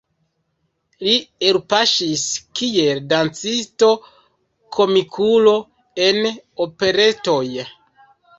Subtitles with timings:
[1.07, 1.11] Li
[1.49, 2.23] elpaŝis
[2.59, 5.53] kiel dancisto-komikulo
[6.09, 6.19] en
[6.67, 7.39] operetoj.